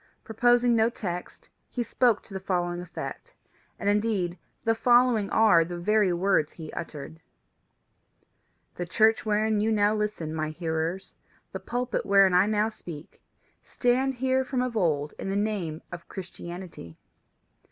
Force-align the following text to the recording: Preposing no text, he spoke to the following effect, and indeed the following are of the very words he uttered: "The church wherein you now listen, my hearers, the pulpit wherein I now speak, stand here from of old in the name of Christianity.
Preposing 0.23 0.75
no 0.75 0.89
text, 0.89 1.47
he 1.69 1.83
spoke 1.83 2.23
to 2.23 2.33
the 2.33 2.39
following 2.39 2.81
effect, 2.81 3.35
and 3.77 3.87
indeed 3.87 4.35
the 4.63 4.73
following 4.73 5.29
are 5.29 5.59
of 5.61 5.67
the 5.69 5.77
very 5.77 6.11
words 6.11 6.53
he 6.53 6.73
uttered: 6.73 7.21
"The 8.77 8.87
church 8.87 9.27
wherein 9.27 9.61
you 9.61 9.71
now 9.71 9.93
listen, 9.93 10.33
my 10.33 10.49
hearers, 10.49 11.13
the 11.51 11.59
pulpit 11.59 12.03
wherein 12.03 12.33
I 12.33 12.47
now 12.47 12.69
speak, 12.69 13.21
stand 13.63 14.15
here 14.15 14.43
from 14.43 14.63
of 14.63 14.75
old 14.75 15.13
in 15.19 15.29
the 15.29 15.35
name 15.35 15.83
of 15.91 16.07
Christianity. 16.07 16.97